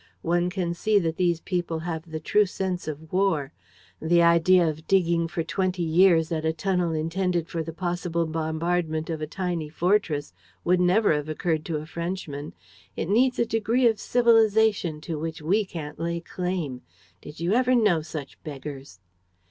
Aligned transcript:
One 0.23 0.49
can 0.49 0.73
see 0.73 0.97
that 0.97 1.17
these 1.17 1.41
people 1.41 1.77
have 1.81 2.09
the 2.09 2.19
true 2.19 2.47
sense 2.47 2.87
of 2.87 3.13
war. 3.13 3.53
The 4.01 4.23
idea 4.23 4.67
of 4.67 4.87
digging 4.87 5.27
for 5.27 5.43
twenty 5.43 5.83
years 5.83 6.31
at 6.31 6.43
a 6.43 6.51
tunnel 6.53 6.91
intended 6.93 7.47
for 7.47 7.61
the 7.61 7.71
possible 7.71 8.25
bombardment 8.25 9.11
of 9.11 9.21
a 9.21 9.27
tiny 9.27 9.69
fortress 9.69 10.33
would 10.63 10.79
never 10.79 11.13
have 11.13 11.29
occurred 11.29 11.63
to 11.65 11.77
a 11.77 11.85
Frenchman. 11.85 12.55
It 12.95 13.09
needs 13.09 13.37
a 13.37 13.45
degree 13.45 13.85
of 13.87 13.99
civilization 13.99 15.01
to 15.01 15.19
which 15.19 15.39
we 15.39 15.65
can't 15.65 15.99
lay 15.99 16.19
claim. 16.19 16.81
Did 17.21 17.39
you 17.39 17.53
ever 17.53 17.75
know 17.75 18.01
such 18.01 18.41
beggars!" 18.43 19.01